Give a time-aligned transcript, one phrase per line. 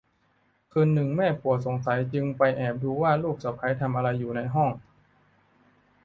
[0.71, 4.69] คืนหนึ่งแม่ผัวสงสัยจึงไปแอบดูว่าลูกสะใภ้ทำอะไรอยู่ในห้อง